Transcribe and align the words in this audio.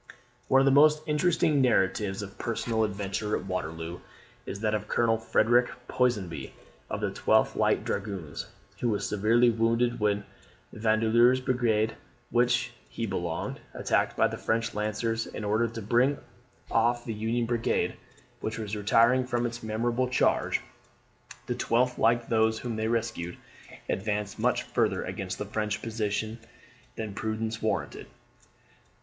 One 0.47 0.59
of 0.59 0.65
the 0.65 0.71
most 0.71 1.03
interesting 1.05 1.61
narratives 1.61 2.23
of 2.23 2.39
personal 2.39 2.83
adventure 2.83 3.37
at 3.37 3.45
Waterloo, 3.45 3.99
is 4.47 4.61
that 4.61 4.73
of 4.73 4.87
Colonel 4.87 5.19
Frederick 5.19 5.69
Ponsonby, 5.87 6.55
of 6.89 7.01
the 7.01 7.11
12th 7.11 7.55
Light 7.55 7.83
Dragoons, 7.83 8.47
who 8.79 8.89
was 8.89 9.07
severely 9.07 9.51
wounded 9.51 9.99
when 9.99 10.25
Vandeleur's 10.73 11.39
brigade, 11.39 11.89
to 11.89 11.95
which 12.31 12.73
he 12.89 13.05
belonged, 13.05 13.59
attacked 13.75 14.17
the 14.17 14.39
French 14.39 14.73
lancers, 14.73 15.27
in 15.27 15.43
order 15.43 15.67
to 15.67 15.83
bring 15.83 16.17
off 16.71 17.05
the 17.05 17.13
Union 17.13 17.45
Brigade, 17.45 17.93
which 18.39 18.57
was 18.57 18.75
retiring 18.75 19.23
from 19.27 19.45
its 19.45 19.61
memorable 19.61 20.07
charge. 20.07 20.53
[See 20.53 20.59
p. 21.45 21.53
361, 21.53 21.59
SUPRA.] 21.59 21.87
The 21.93 21.93
12th, 21.93 21.97
like 22.01 22.27
those 22.27 22.57
whom 22.57 22.75
they 22.75 22.87
rescued, 22.87 23.37
advanced 23.87 24.39
much 24.39 24.63
further 24.63 25.03
against 25.03 25.37
the 25.37 25.45
French 25.45 25.83
position 25.83 26.39
than 26.95 27.13
prudence 27.13 27.61
warranted. 27.61 28.07